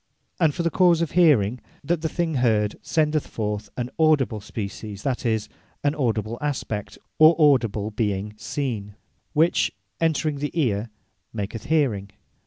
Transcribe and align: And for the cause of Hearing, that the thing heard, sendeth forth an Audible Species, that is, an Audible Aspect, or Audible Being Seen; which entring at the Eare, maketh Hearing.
And 0.39 0.55
for 0.55 0.63
the 0.63 0.71
cause 0.71 1.03
of 1.03 1.11
Hearing, 1.11 1.61
that 1.83 2.01
the 2.01 2.09
thing 2.09 2.33
heard, 2.33 2.75
sendeth 2.81 3.27
forth 3.27 3.69
an 3.77 3.91
Audible 3.99 4.41
Species, 4.41 5.03
that 5.03 5.27
is, 5.27 5.47
an 5.83 5.93
Audible 5.93 6.39
Aspect, 6.41 6.97
or 7.19 7.35
Audible 7.37 7.91
Being 7.91 8.33
Seen; 8.35 8.95
which 9.33 9.71
entring 9.99 10.37
at 10.37 10.41
the 10.41 10.59
Eare, 10.59 10.89
maketh 11.33 11.65
Hearing. 11.65 12.09